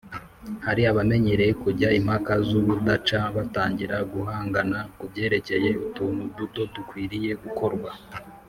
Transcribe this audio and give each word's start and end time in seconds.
hari 0.65 0.81
abamenyereye 0.91 1.51
kujya 1.63 1.87
impaka 1.99 2.31
z’urudaca, 2.47 3.19
batangira 3.35 3.95
guhangana 4.13 4.77
ku 4.97 5.03
byerekeye 5.11 5.69
utuntu 5.87 6.21
duto 6.37 6.61
dukwiriye 6.73 7.31
gukorwa, 7.43 7.91